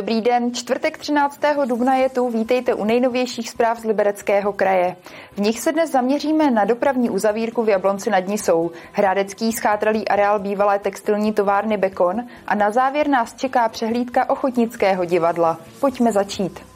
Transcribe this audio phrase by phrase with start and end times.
[0.00, 1.40] Dobrý den, čtvrtek 13.
[1.66, 4.96] dubna je tu, vítejte u nejnovějších zpráv z Libereckého kraje.
[5.32, 10.38] V nich se dnes zaměříme na dopravní uzavírku v Jablonci nad Nisou, hradecký schátralý areál
[10.38, 12.16] bývalé textilní továrny Bekon
[12.46, 15.58] a na závěr nás čeká přehlídka ochotnického divadla.
[15.80, 16.69] Pojďme začít.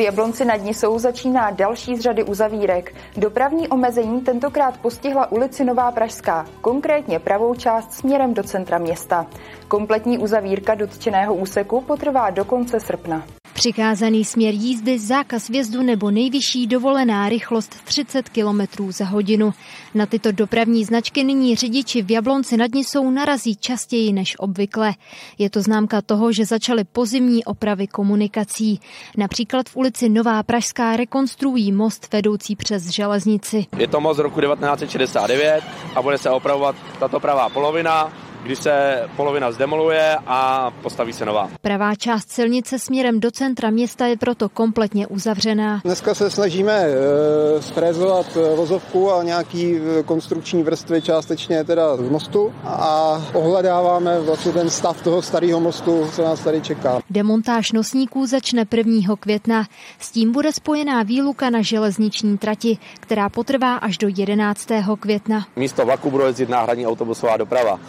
[0.00, 2.94] V Jablonci nad Nisou začíná další z řady uzavírek.
[3.16, 9.26] Dopravní omezení tentokrát postihla ulici Nová Pražská, konkrétně pravou část směrem do centra města.
[9.70, 13.22] Kompletní uzavírka dotčeného úseku potrvá do konce srpna.
[13.52, 19.52] Přikázaný směr jízdy, zákaz vjezdu nebo nejvyšší dovolená rychlost 30 km za hodinu.
[19.94, 24.92] Na tyto dopravní značky nyní řidiči v Jablonci nad Nisou narazí častěji než obvykle.
[25.38, 28.80] Je to známka toho, že začaly pozimní opravy komunikací.
[29.16, 33.66] Například v ulici Nová Pražská rekonstruují most vedoucí přes železnici.
[33.78, 38.12] Je to most z roku 1969 a bude se opravovat tato pravá polovina
[38.42, 41.48] kdy se polovina zdemoluje a postaví se nová.
[41.62, 45.80] Pravá část silnice směrem do centra města je proto kompletně uzavřená.
[45.84, 52.52] Dneska se snažíme e, sfrézovat vozovku a nějaký e, konstrukční vrstvy částečně teda z mostu
[52.64, 57.00] a ohledáváme vlastně ten stav toho starého mostu, co nás tady čeká.
[57.10, 59.16] Demontáž nosníků začne 1.
[59.20, 59.64] května.
[59.98, 64.68] S tím bude spojená výluka na železniční trati, která potrvá až do 11.
[65.00, 65.46] května.
[65.56, 67.80] Místo vlaku bude jezdit náhradní autobusová doprava.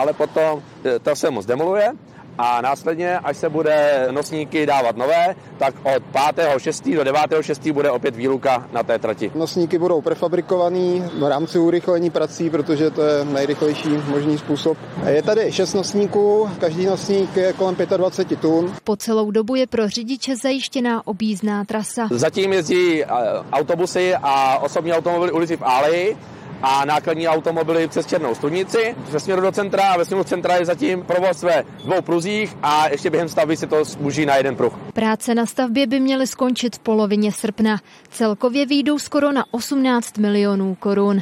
[0.00, 1.92] Dále potom e, ta se moc demoluje
[2.38, 6.96] a následně, až se bude nosníky dávat nové, tak od 5.6.
[6.96, 7.72] do 9.6.
[7.72, 9.32] bude opět výluka na té trati.
[9.34, 14.78] Nosníky budou prefabrikovaný v rámci urychlení prací, protože to je nejrychlejší možný způsob.
[15.06, 18.72] Je tady 6 nosníků, každý nosník je kolem 25 tun.
[18.84, 22.08] Po celou dobu je pro řidiče zajištěná objízdná trasa.
[22.10, 23.06] Zatím jezdí e,
[23.52, 26.16] autobusy a osobní automobily ulici v Áleji,
[26.62, 30.66] a nákladní automobily přes Černou studnici ve směru do centra a ve směru centra je
[30.66, 34.72] zatím provoz ve dvou pruzích a ještě během stavby se to zmuží na jeden pruh.
[34.92, 37.78] Práce na stavbě by měly skončit v polovině srpna.
[38.10, 41.20] Celkově výjdou skoro na 18 milionů korun.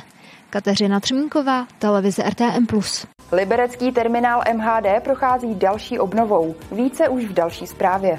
[0.51, 2.67] Kateřina Třmínková, televize RTM+.
[3.33, 6.55] Liberecký terminál MHD prochází další obnovou.
[6.73, 8.19] Více už v další zprávě.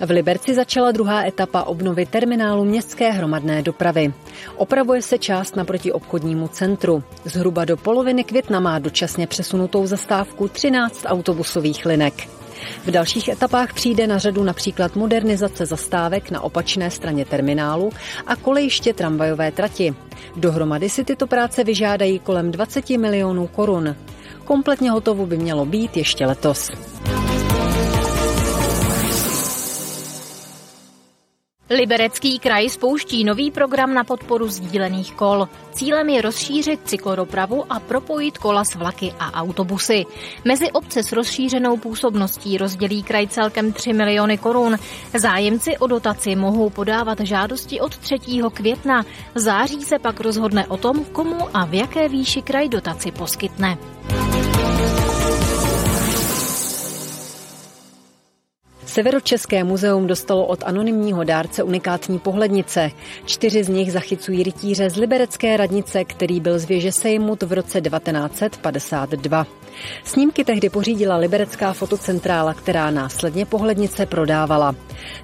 [0.00, 4.12] V Liberci začala druhá etapa obnovy terminálu městské hromadné dopravy.
[4.56, 7.02] Opravuje se část naproti obchodnímu centru.
[7.24, 12.28] Zhruba do poloviny května má dočasně přesunutou zastávku 13 autobusových linek.
[12.86, 17.90] V dalších etapách přijde na řadu například modernizace zastávek na opačné straně terminálu
[18.26, 19.94] a kolejiště tramvajové trati.
[20.36, 23.96] Dohromady si tyto práce vyžádají kolem 20 milionů korun.
[24.44, 26.70] Kompletně hotovo by mělo být ještě letos.
[31.70, 35.48] Liberecký kraj spouští nový program na podporu sdílených kol.
[35.72, 40.04] Cílem je rozšířit cyklodopravu a propojit kola s vlaky a autobusy.
[40.44, 44.76] Mezi obce s rozšířenou působností rozdělí kraj celkem 3 miliony korun.
[45.14, 48.18] Zájemci o dotaci mohou podávat žádosti od 3.
[48.52, 49.04] května.
[49.34, 53.78] V září se pak rozhodne o tom, komu a v jaké výši kraj dotaci poskytne.
[58.88, 62.90] Severočeské muzeum dostalo od anonymního dárce unikátní pohlednice.
[63.24, 67.80] Čtyři z nich zachycují rytíře z Liberecké radnice, který byl z věže sejmut v roce
[67.80, 69.46] 1952.
[70.04, 74.74] Snímky tehdy pořídila Liberecká fotocentrála, která následně pohlednice prodávala.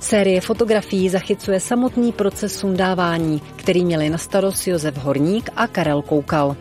[0.00, 6.56] Série fotografií zachycuje samotný proces sundávání, který měli na starost Josef Horník a Karel Koukal.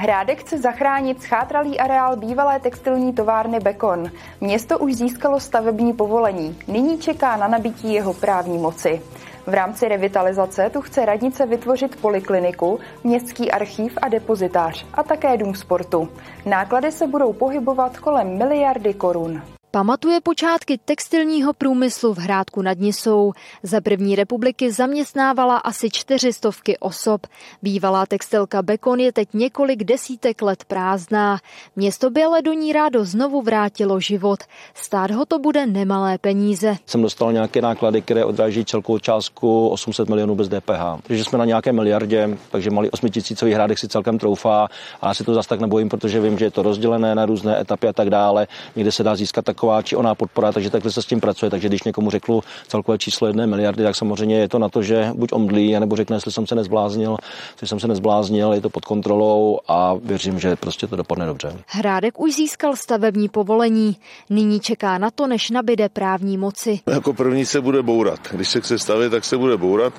[0.00, 4.10] Hrádek chce zachránit schátralý areál bývalé textilní továrny Bekon.
[4.40, 6.58] Město už získalo stavební povolení.
[6.68, 9.02] Nyní čeká na nabití jeho právní moci.
[9.46, 15.54] V rámci revitalizace tu chce radnice vytvořit polikliniku, městský archív a depozitář a také dům
[15.54, 16.08] sportu.
[16.46, 19.42] Náklady se budou pohybovat kolem miliardy korun.
[19.78, 23.32] Pamatuje počátky textilního průmyslu v Hrádku nad Nisou.
[23.62, 27.26] Za první republiky zaměstnávala asi čtyřistovky osob.
[27.62, 31.38] Bývalá textilka Bekon je teď několik desítek let prázdná.
[31.76, 34.38] Město by ale do ní rádo znovu vrátilo život.
[34.74, 36.76] Stát ho to bude nemalé peníze.
[36.86, 41.02] Jsem dostal nějaké náklady, které odráží celkovou částku 800 milionů bez DPH.
[41.02, 44.68] Takže jsme na nějaké miliardě, takže malý osmitisícový hrádek si celkem troufá.
[45.00, 47.60] A já si to zase tak nebojím, protože vím, že je to rozdělené na různé
[47.60, 48.46] etapy a tak dále.
[48.76, 51.50] Někde se dá získat taková taková či oná podpora, takže takhle se s tím pracuje.
[51.50, 55.10] Takže když někomu řeknu celkové číslo jedné miliardy, tak samozřejmě je to na to, že
[55.14, 57.16] buď omdlí, anebo řekne, jestli jsem se nezbláznil,
[57.52, 61.52] jestli jsem se nezbláznil, je to pod kontrolou a věřím, že prostě to dopadne dobře.
[61.66, 63.96] Hrádek už získal stavební povolení.
[64.30, 66.80] Nyní čeká na to, než nabide právní moci.
[66.86, 68.20] Jako první se bude bourat.
[68.30, 69.92] Když se chce stavět, tak se bude bourat.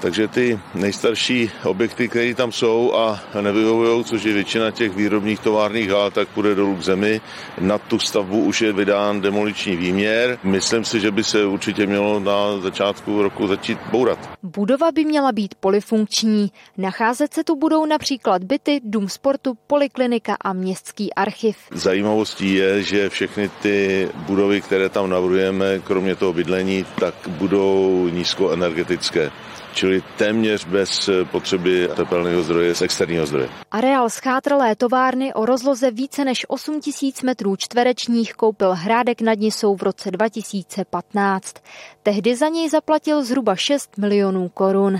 [0.00, 5.90] Takže ty nejstarší objekty, které tam jsou a nevyhovují, což je většina těch výrobních továrních
[5.90, 7.20] hal, tak půjde dolů k zemi.
[7.60, 8.72] Na tu stavbu už je
[9.04, 10.38] vydán demoliční výměr.
[10.42, 14.18] Myslím si, že by se určitě mělo na začátku roku začít bourat.
[14.42, 16.52] Budova by měla být polifunkční.
[16.78, 21.56] Nacházet se tu budou například byty, dům sportu, poliklinika a městský archiv.
[21.70, 29.30] Zajímavostí je, že všechny ty budovy, které tam navrhujeme, kromě toho bydlení, tak budou nízkoenergetické
[29.74, 33.48] čili téměř bez potřeby tepelného zdroje z externího zdroje.
[33.70, 39.76] Areál schátralé továrny o rozloze více než 8 tisíc metrů čtverečních koupil Hrádek nad Nisou
[39.76, 41.54] v roce 2015.
[42.02, 44.98] Tehdy za něj zaplatil zhruba 6 milionů korun.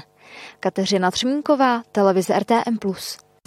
[0.60, 2.78] Kateřina Třmínková, televize RTM+.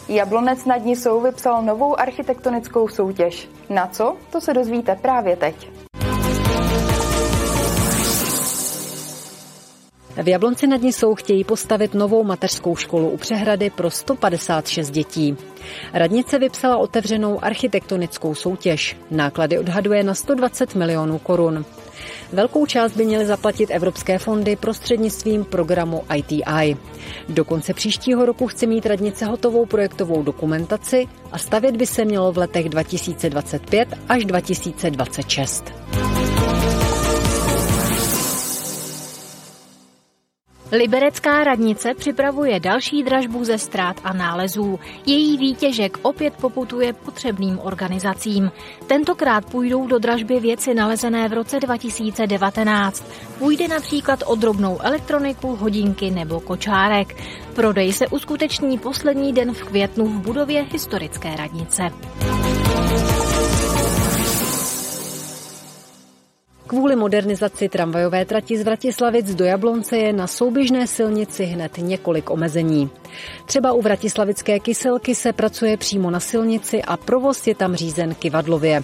[0.08, 3.50] Jablonec nad Nisou vypsal novou architektonickou soutěž.
[3.70, 4.18] Na co?
[4.32, 5.70] To se dozvíte právě teď.
[10.24, 15.38] V Jablonci nad Nisou chtějí postavit novou mateřskou školu u přehrady pro 156 dětí.
[15.94, 18.98] Radnice vypsala otevřenou architektonickou soutěž.
[19.12, 21.66] Náklady odhaduje na 120 milionů korun.
[22.34, 26.78] Velkou část by měly zaplatit evropské fondy prostřednictvím programu ITI.
[27.30, 32.32] Do konce příštího roku chce mít radnice hotovou projektovou dokumentaci a stavět by se mělo
[32.32, 35.74] v letech 2025 až 2026.
[40.72, 44.80] Liberecká radnice připravuje další dražbu ze ztrát a nálezů.
[45.06, 48.52] Její výtěžek opět poputuje potřebným organizacím.
[48.88, 53.04] Tentokrát půjdou do dražby věci nalezené v roce 2019.
[53.40, 57.16] Půjde například o drobnou elektroniku, hodinky nebo kočárek.
[57.56, 61.84] Prodej se uskuteční poslední den v květnu v budově historické radnice.
[66.78, 72.90] Kvůli modernizaci tramvajové trati z Vratislavic do Jablonce je na souběžné silnici hned několik omezení.
[73.46, 78.84] Třeba u Vratislavické kyselky se pracuje přímo na silnici a provoz je tam řízen kivadlově.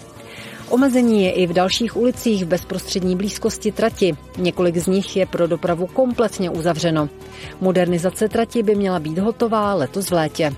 [0.70, 4.18] Omezení je i v dalších ulicích v bezprostřední blízkosti trati.
[4.38, 7.10] Několik z nich je pro dopravu kompletně uzavřeno.
[7.62, 10.54] Modernizace trati by měla být hotová letos v létě.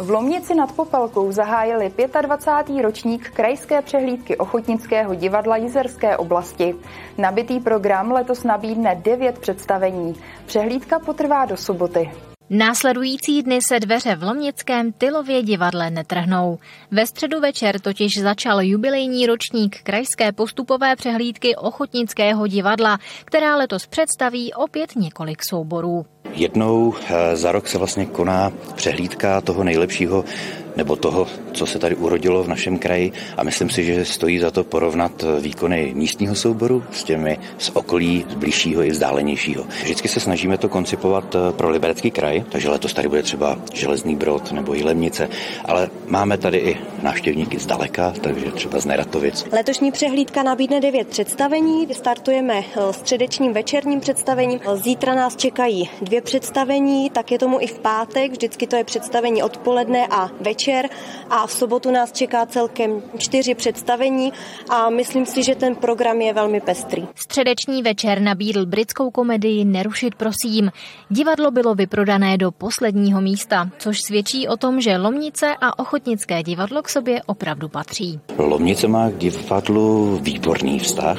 [0.00, 1.92] V Lomnici nad Popelkou zahájili
[2.22, 2.82] 25.
[2.82, 6.74] ročník krajské přehlídky Ochotnického divadla Jizerské oblasti.
[7.18, 10.14] Nabitý program letos nabídne 9 představení.
[10.46, 12.10] Přehlídka potrvá do soboty.
[12.52, 16.58] Následující dny se dveře v Lomnickém Tylově divadle netrhnou.
[16.90, 24.52] Ve středu večer totiž začal jubilejní ročník krajské postupové přehlídky Ochotnického divadla, která letos představí
[24.52, 26.06] opět několik souborů.
[26.32, 30.24] Jednou eh, za rok se vlastně koná přehlídka toho nejlepšího
[30.76, 33.12] nebo toho, co se tady urodilo v našem kraji.
[33.36, 38.26] A myslím si, že stojí za to porovnat výkony místního souboru s těmi z okolí,
[38.30, 39.66] z blížšího i vzdálenějšího.
[39.82, 44.16] Vždycky se snažíme to koncipovat eh, pro Liberecký kraj, takže letos tady bude třeba Železný
[44.16, 45.28] Brod nebo Jilemnice,
[45.64, 49.46] ale máme tady i návštěvníky z daleka, takže třeba z Neratovic.
[49.52, 57.10] Letošní přehlídka nabídne devět představení, startujeme eh, středečním večerním představením, zítra nás čekají dvě představení,
[57.10, 60.88] tak je tomu i v pátek, vždycky to je představení odpoledne a večer večer
[61.30, 64.32] a v sobotu nás čeká celkem čtyři představení
[64.68, 67.06] a myslím si, že ten program je velmi pestrý.
[67.14, 70.70] Středeční večer nabídl britskou komedii Nerušit prosím.
[71.08, 76.82] Divadlo bylo vyprodané do posledního místa, což svědčí o tom, že Lomnice a Ochotnické divadlo
[76.82, 78.20] k sobě opravdu patří.
[78.38, 81.18] Lomnice má k divadlu výborný vztah.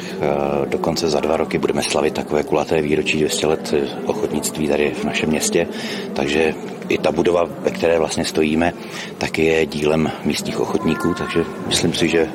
[0.69, 3.73] Dokonce za dva roky budeme slavit takové kulaté výročí 200 let
[4.05, 5.67] ochotnictví tady v našem městě,
[6.13, 6.53] takže
[6.91, 8.73] i ta budova, ve které vlastně stojíme,
[9.17, 12.29] tak je dílem místních ochotníků, takže myslím si, že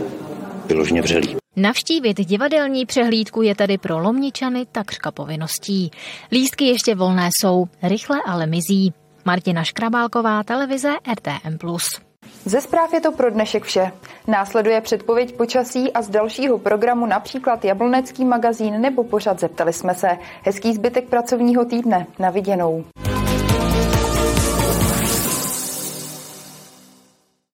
[0.66, 1.36] vyloženě vřelý.
[1.56, 5.90] Navštívit divadelní přehlídku je tedy pro Lomničany takřka povinností.
[6.32, 8.92] Lístky ještě volné jsou, rychle ale mizí.
[9.24, 11.58] Martina Škrabálková, televize RTM+.
[12.44, 13.92] Ze zpráv je to pro dnešek vše.
[14.26, 20.08] Následuje předpověď počasí a z dalšího programu například Jablonecký magazín nebo pořad Zeptali jsme se.
[20.42, 22.06] Hezký zbytek pracovního týdne.
[22.18, 22.84] Na viděnou.